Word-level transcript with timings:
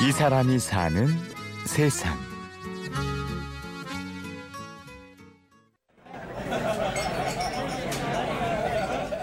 이 0.00 0.12
사람이 0.12 0.60
사는 0.60 1.08
세상. 1.66 2.16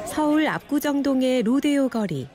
서울 0.06 0.48
압구정동의 0.48 1.44
로데오 1.44 1.88
거리. 1.88 2.28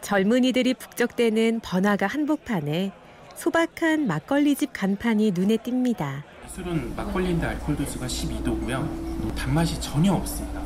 젊은이들이 0.00 0.72
북적대는 0.72 1.60
번화가 1.62 2.06
한복판에 2.06 2.92
소박한 3.34 4.06
막걸리집 4.06 4.70
간판이 4.72 5.32
눈에 5.32 5.58
띕니다. 5.58 6.22
술은 6.48 6.96
막걸리인데 6.96 7.46
알코올 7.46 7.76
도 7.76 7.84
수가 7.84 8.06
12도고요. 8.06 9.36
단맛이 9.36 9.78
전혀 9.82 10.14
없습니다. 10.14 10.62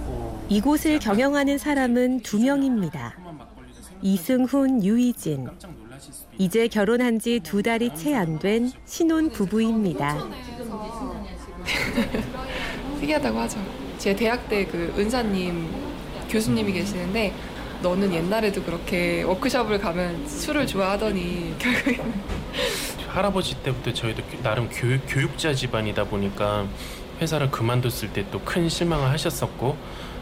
이곳을 0.48 1.00
경영하는 1.00 1.58
사람은 1.58 2.20
두 2.20 2.38
명입니다. 2.38 3.16
이승훈, 4.00 4.84
유이진. 4.84 5.48
이제 6.38 6.68
결혼한 6.68 7.18
지 7.18 7.40
두 7.40 7.62
달이 7.62 7.94
채 7.94 8.14
안 8.14 8.38
된 8.38 8.70
신혼 8.86 9.30
부부입니다. 9.30 10.16
특이하다고 13.00 13.38
하죠. 13.40 13.58
제 13.98 14.14
대학 14.14 14.48
때 14.48 14.66
그 14.66 14.92
은사님 14.98 15.68
교수님이 16.28 16.72
계시는데 16.72 17.32
너는 17.82 18.12
옛날에도 18.12 18.62
그렇게 18.62 19.22
워크숍을 19.22 19.78
가면 19.78 20.26
술을 20.26 20.66
좋아하더니 20.66 21.54
결국에는 21.58 22.12
할아버지 23.08 23.54
때부터 23.62 23.92
저희도 23.92 24.22
나름 24.42 24.68
교육, 24.70 25.02
교육자 25.06 25.54
집안이다 25.54 26.04
보니까 26.04 26.66
회사를 27.20 27.50
그만뒀을 27.50 28.12
때 28.12 28.24
또 28.30 28.40
큰 28.44 28.68
실망을 28.68 29.08
하셨었고 29.10 29.76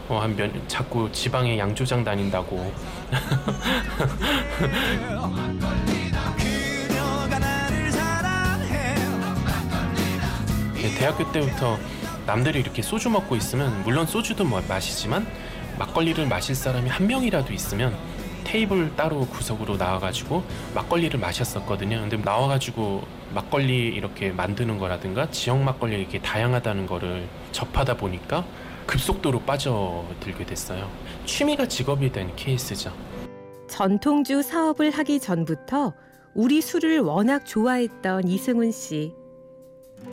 어, 0.09 0.19
한 0.19 0.35
몇, 0.35 0.51
자꾸 0.67 1.09
지방에 1.11 1.57
양조장 1.57 2.03
다닌다고 2.03 2.71
대학교 11.03 11.29
때부터 11.33 11.77
남들이 12.25 12.61
이렇게 12.61 12.81
소주 12.81 13.09
먹고 13.09 13.35
있으면 13.35 13.83
물론 13.83 14.07
소주도 14.07 14.45
뭐 14.45 14.63
마시지만 14.69 15.27
막걸리를 15.77 16.25
마실 16.29 16.55
사람이 16.55 16.89
한 16.89 17.07
명이라도 17.07 17.51
있으면 17.51 17.93
테이블 18.45 18.95
따로 18.95 19.25
구석으로 19.25 19.75
나와가지고 19.75 20.45
막걸리를 20.73 21.19
마셨었거든요. 21.19 21.99
근데 21.99 22.15
나와가지고 22.15 23.03
막걸리 23.33 23.87
이렇게 23.89 24.31
만드는 24.31 24.79
거라든가 24.79 25.29
지역 25.29 25.57
막걸리 25.57 25.99
이렇게 25.99 26.21
다양하다는 26.21 26.87
거를 26.87 27.27
접하다 27.51 27.97
보니까 27.97 28.45
급속도로 28.87 29.41
빠져들게 29.41 30.45
됐어요. 30.45 30.89
취미가 31.25 31.67
직업이 31.67 32.13
된 32.13 32.33
케이스죠. 32.37 32.93
전통주 33.67 34.41
사업을 34.41 34.91
하기 34.91 35.19
전부터 35.19 35.95
우리 36.33 36.61
술을 36.61 37.01
워낙 37.01 37.45
좋아했던 37.45 38.29
이승훈 38.29 38.71
씨. 38.71 39.21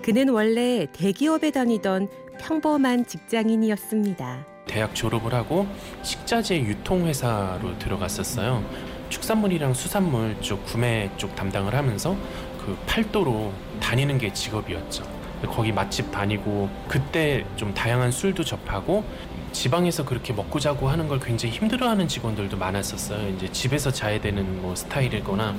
그는 0.02 0.28
원래 0.30 0.86
대기업에 0.92 1.50
다니던 1.50 2.08
평범한 2.40 3.06
직장인이었습니다. 3.06 4.46
대학 4.66 4.94
졸업을 4.94 5.34
하고 5.34 5.66
식자재 6.02 6.60
유통회사로 6.60 7.78
들어갔었어요. 7.78 8.64
축산물이랑 9.08 9.74
수산물 9.74 10.40
쪽 10.40 10.64
구매 10.64 11.10
쪽 11.16 11.34
담당을 11.34 11.74
하면서 11.74 12.16
그 12.58 12.76
팔도로 12.86 13.52
다니는 13.80 14.18
게 14.18 14.32
직업이었죠. 14.32 15.04
거기 15.48 15.72
맛집 15.72 16.12
다니고 16.12 16.68
그때 16.86 17.44
좀 17.56 17.72
다양한 17.74 18.12
술도 18.12 18.44
접하고 18.44 19.04
지방에서 19.52 20.04
그렇게 20.04 20.32
먹고 20.32 20.60
자고 20.60 20.88
하는 20.88 21.08
걸 21.08 21.18
굉장히 21.18 21.54
힘들어하는 21.54 22.06
직원들도 22.06 22.56
많았었어요. 22.56 23.28
이제 23.30 23.50
집에서 23.50 23.90
자야 23.90 24.20
되는 24.20 24.62
뭐 24.62 24.76
스타일이거나 24.76 25.56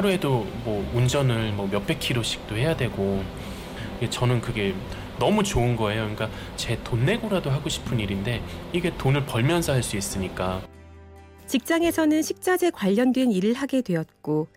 하루에도 0.00 0.44
뭐 0.62 0.86
운전을 0.94 1.52
뭐 1.52 1.66
몇백 1.68 1.98
킬로씩도 2.00 2.54
해야 2.54 2.76
되고 2.76 3.24
저는 4.10 4.42
그게 4.42 4.74
너무 5.18 5.42
좋은 5.42 5.74
거예요. 5.74 6.02
그러니까 6.02 6.28
제 6.56 6.76
돈 6.84 7.06
내고라도 7.06 7.48
하고 7.50 7.70
싶은 7.70 7.98
일인데 7.98 8.42
이게 8.74 8.94
돈을 8.98 9.24
벌면서 9.24 9.72
할 9.72 9.82
수 9.82 9.96
있으니까. 9.96 10.60
직장에서는 11.46 12.20
식자재 12.20 12.72
관련된 12.72 13.32
일을 13.32 13.54
하게 13.54 13.80
되었고 13.80 14.48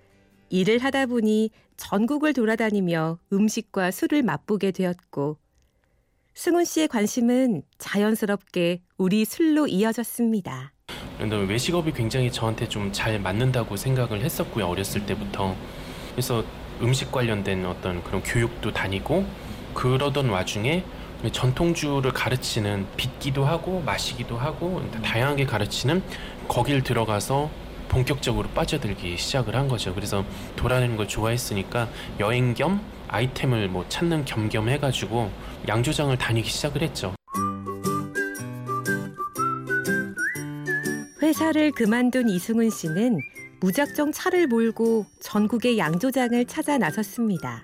일을 0.50 0.80
하다 0.80 1.06
보니 1.06 1.52
전국을 1.78 2.34
돌아다니며 2.34 3.20
음식과 3.32 3.92
술을 3.92 4.24
맛보게 4.24 4.72
되었고 4.72 5.38
승훈 6.34 6.66
씨의 6.66 6.90
관심은 6.90 7.62
자연스럽게 7.78 8.82
우리 8.98 9.24
술로 9.24 9.68
이어졌습니다. 9.68 10.74
그런데 11.19 11.35
외식업이 11.52 11.91
굉장히 11.91 12.31
저한테 12.31 12.68
좀 12.68 12.91
잘 12.94 13.19
맞는다고 13.19 13.75
생각을 13.75 14.22
했었고요. 14.22 14.66
어렸을 14.68 15.06
때부터. 15.06 15.56
그래서 16.12 16.44
음식 16.81 17.12
관련된 17.12 17.66
어떤 17.66 18.03
그런 18.03 18.24
교육도 18.24 18.72
다니고 18.72 19.25
그러던 19.74 20.29
와중에 20.29 20.84
전통주를 21.31 22.12
가르치는 22.13 22.88
빚기도 22.96 23.46
하고 23.46 23.81
마시기도 23.85 24.38
하고 24.38 24.81
다양하게 25.03 25.46
가르치는 25.46 26.02
거길 26.47 26.84
들어가서 26.84 27.50
본격적으로 27.90 28.47
빠져들기 28.50 29.18
시작을 29.18 29.56
한 29.56 29.68
거죠. 29.68 29.94
그래서 29.94 30.24
돌아다니는 30.56 30.96
걸 30.96 31.08
좋아했으니까 31.08 31.90
여행 32.19 32.53
겸 32.53 32.81
아이템을 33.09 33.68
뭐 33.68 33.85
찾는 33.90 34.25
겸겸 34.25 34.69
해가지고 34.69 35.29
양조장을 35.68 36.18
다니기 36.18 36.50
시작을 36.50 36.81
했죠. 36.81 37.19
회사를 41.29 41.72
그만둔 41.73 42.28
이승훈 42.28 42.72
씨는 42.72 43.19
무작정 43.59 44.12
차를 44.12 44.47
몰고 44.47 45.06
전국의 45.19 45.78
양조장을 45.78 46.44
찾아 46.45 46.79
나섰습니다. 46.79 47.63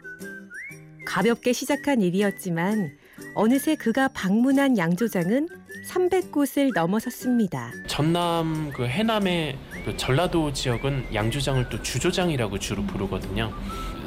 가볍게 1.03 1.51
시작한 1.51 1.99
일이었지만 1.99 2.91
어느새 3.33 3.73
그가 3.73 4.07
방문한 4.09 4.77
양조장은 4.77 5.49
300곳을 5.89 6.75
넘어섰습니다. 6.75 7.71
전남 7.87 8.71
그 8.71 8.85
해남의 8.85 9.57
그 9.83 9.97
전라도 9.97 10.53
지역은 10.53 11.07
양조장을 11.15 11.67
또 11.69 11.81
주조장이라고 11.81 12.59
주로 12.59 12.83
부르거든요. 12.83 13.51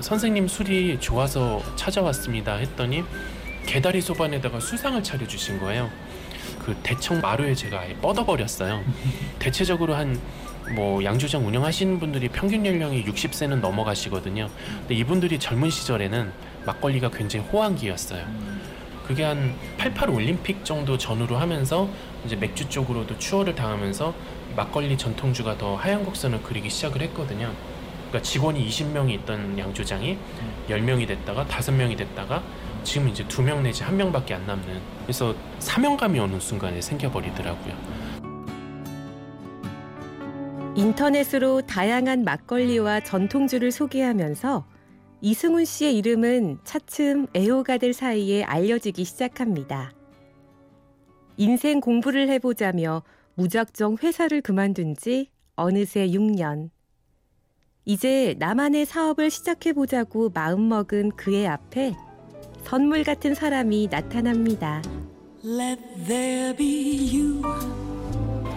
선생님 0.01 0.47
술이 0.47 1.01
좋아서 1.01 1.61
찾아왔습니다 1.75 2.55
했더니 2.55 3.03
개다리 3.67 4.01
소반에다가 4.01 4.61
수상을 4.61 5.03
차려주신 5.03 5.59
거예요. 5.59 5.91
그 6.59 6.77
대청 6.83 7.21
마루에 7.21 7.55
제가 7.55 7.81
아예 7.81 7.95
뻗어버렸어요. 7.97 8.83
대체적으로 9.39 9.95
한 9.95 10.19
뭐 10.75 11.03
양조장 11.03 11.47
운영하시는 11.47 11.99
분들이 11.99 12.29
평균 12.29 12.65
연령이 12.67 13.05
60세는 13.05 13.61
넘어가시거든요. 13.61 14.49
근데 14.81 14.95
이분들이 14.95 15.39
젊은 15.39 15.71
시절에는 15.71 16.33
막걸리가 16.67 17.11
굉장히 17.11 17.47
호황기였어요. 17.47 18.25
그게 19.07 19.25
한 19.25 19.55
88 19.79 20.11
올림픽 20.11 20.65
정도 20.65 20.99
전후로 20.99 21.39
하면서 21.39 21.89
이제 22.27 22.37
맥주 22.37 22.69
쪽으로도 22.69 23.19
추월을 23.19 23.55
당하면서 23.55 24.15
막걸리 24.55 24.99
전통주가 24.99 25.57
더 25.57 25.77
하얀 25.77 26.05
곡선을 26.05 26.43
그리기 26.43 26.69
시작을 26.69 27.01
했거든요. 27.03 27.53
그러니까 28.09 28.23
직원이 28.23 28.67
20명이 28.69 29.11
있던 29.21 29.59
양조장이 29.59 30.19
10명이 30.69 31.07
됐다가 31.07 31.45
5명이 31.47 31.97
됐다가 31.97 32.43
지금 32.83 33.09
이제 33.09 33.25
2명 33.25 33.63
내지 33.63 33.83
1명밖에 33.83 34.33
안 34.33 34.47
남는 34.47 34.81
그래서 35.03 35.35
사명감이 35.59 36.19
어느 36.19 36.41
순간에 36.41 36.81
생겨버리더라고요. 36.81 38.09
인터넷으로 40.75 41.63
다양한 41.63 42.25
막걸리와 42.25 43.01
전통주를 43.01 43.73
소개하면서 43.73 44.65
이승훈 45.21 45.65
씨의 45.65 45.97
이름은 45.97 46.59
차츰 46.63 47.27
애호가들 47.35 47.93
사이에 47.93 48.45
알려지기 48.45 49.05
시작합니다. 49.05 49.93
인생 51.37 51.81
공부를 51.81 52.29
해보자며 52.29 53.03
무작정 53.35 53.97
회사를 54.03 54.41
그만둔 54.41 54.95
지 54.97 55.31
어느새 55.57 56.07
6년. 56.07 56.71
이제 57.89 58.35
나만의 58.39 58.85
사업을 58.85 59.31
시작해보자고 59.31 60.33
마음먹은 60.35 61.13
그의 61.13 61.49
앞에 61.49 61.95
선물 62.63 63.03
같은 63.03 63.35
사람이 63.35 63.89
나타납니다. 63.91 64.83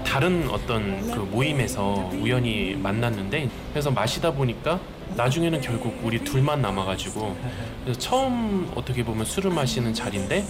다른 0.05 0.49
어떤 0.49 1.09
그 1.11 1.19
모임에서 1.19 2.11
우연히 2.13 2.75
만났는데 2.75 3.49
그래서 3.71 3.89
마시다 3.89 4.33
보니까 4.33 4.81
나중에는 5.15 5.61
결국 5.61 5.97
우리 6.03 6.21
둘만 6.21 6.61
남아가지고 6.61 7.33
그래서 7.85 7.99
처음 8.01 8.69
어떻게 8.75 9.01
보면 9.01 9.23
술을 9.23 9.51
마시는 9.51 9.93
자리인데 9.93 10.45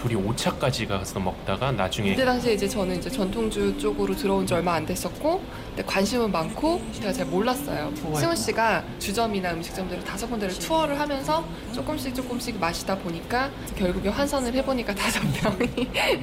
둘이 0.00 0.14
오차까지 0.14 0.86
가서 0.86 1.20
먹다가 1.20 1.72
나중에 1.72 2.10
그때 2.10 2.24
당시에 2.24 2.54
이제 2.54 2.66
저는 2.66 2.96
이제 2.98 3.10
전통주 3.10 3.76
쪽으로 3.78 4.16
들어온 4.16 4.46
지 4.46 4.54
얼마 4.54 4.72
안 4.72 4.86
됐었고 4.86 5.42
근데 5.68 5.82
관심은 5.84 6.32
많고 6.32 6.80
제가 6.94 7.12
잘 7.12 7.26
몰랐어요. 7.26 7.92
승훈 7.94 8.34
씨가 8.34 8.82
주점이나 8.98 9.52
음식점들을 9.52 10.02
다섯 10.02 10.26
군데를 10.28 10.54
투어를 10.58 10.98
하면서 10.98 11.44
조금씩 11.74 12.14
조금씩 12.14 12.58
마시다 12.58 12.96
보니까 12.96 13.50
결국에 13.76 14.08
환산을 14.08 14.54
해보니까 14.54 14.94
다섯 14.94 15.20
병이. 15.34 15.66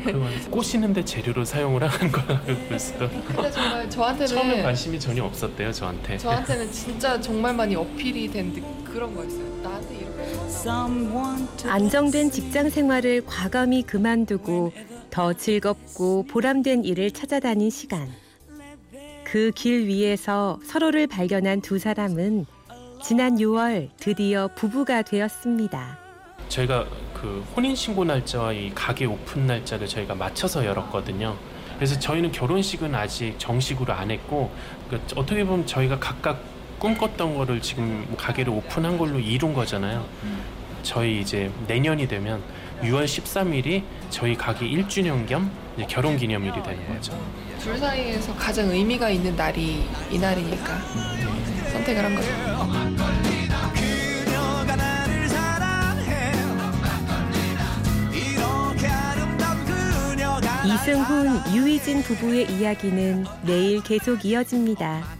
그걸 0.03 0.49
꼬시는데 0.49 1.05
재료로 1.05 1.45
사용을 1.45 1.87
하는 1.87 2.11
거라고 2.11 2.45
그랬어요. 2.67 3.09
근데 3.27 3.51
정말 3.51 3.87
처음에 3.89 4.25
저한테는 4.25 4.63
관심이 4.63 4.99
전혀 4.99 5.23
없었대요 5.23 5.71
저한테. 5.71 6.17
저한테는 6.17 6.71
진짜 6.71 7.21
정말 7.21 7.53
많이 7.53 7.75
어필이 7.75 8.31
된 8.31 8.53
느- 8.53 8.61
그런 8.91 9.13
거였어요. 9.13 9.45
나한테 9.61 9.95
이렇게 9.97 10.16
안정된 11.67 12.31
직장 12.31 12.69
생활을 12.69 13.25
과감히 13.25 13.83
그만두고 13.83 14.71
더 15.09 15.33
즐겁고 15.33 16.23
보람된 16.27 16.83
일을 16.85 17.11
찾아다닌 17.11 17.69
시간. 17.69 18.09
그 19.23 19.51
길 19.53 19.87
위에서 19.87 20.59
서로를 20.63 21.07
발견한 21.07 21.61
두 21.61 21.77
사람은 21.79 22.45
지난 23.03 23.37
6월 23.37 23.89
드디어 23.97 24.49
부부가 24.55 25.01
되었습니다. 25.01 25.97
저희가 26.49 26.85
그 27.13 27.45
혼인 27.55 27.75
신고 27.75 28.05
날짜와 28.05 28.53
이 28.53 28.71
가게 28.73 29.05
오픈 29.05 29.45
날짜를 29.47 29.85
저희가 29.87 30.15
맞춰서 30.15 30.65
열었거든요. 30.65 31.35
그래서 31.75 31.99
저희는 31.99 32.31
결혼식은 32.31 32.95
아직 32.95 33.35
정식으로 33.37 33.93
안 33.93 34.09
했고 34.11 34.49
그러니까 34.87 35.13
어떻게 35.19 35.43
보면 35.43 35.65
저희가 35.65 35.99
각각 35.99 36.41
꿈꿨던 36.79 37.35
거를 37.35 37.61
지금 37.61 38.05
가게를 38.17 38.53
오픈한 38.53 38.97
걸로 38.97 39.19
이룬 39.19 39.53
거잖아요. 39.53 40.05
저희 40.83 41.19
이제 41.19 41.51
내년이 41.67 42.07
되면 42.07 42.41
6월 42.81 43.05
13일이 43.05 43.83
저희 44.09 44.35
가게 44.35 44.67
1주년 44.69 45.27
겸 45.27 45.51
이제 45.75 45.85
결혼 45.89 46.17
기념일이 46.17 46.61
되는 46.63 46.87
거죠. 46.87 47.13
둘 47.59 47.77
사이에서 47.77 48.33
가장 48.35 48.69
의미가 48.69 49.09
있는 49.09 49.35
날이 49.35 49.83
이 50.11 50.17
날이니까 50.17 50.79
선택을 51.71 52.05
한 52.05 52.15
거죠. 52.15 52.27
이승훈, 60.67 61.55
유희진 61.55 62.03
부부의 62.03 62.51
이야기는 62.51 63.25
내일 63.43 63.81
계속 63.83 64.23
이어집니다. 64.23 65.16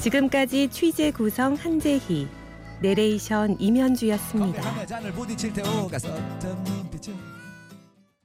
지금까지 0.00 0.68
취재 0.68 1.10
구성 1.10 1.54
한재희, 1.54 2.26
내레이션 2.80 3.56
임현주였습니다. 3.60 4.62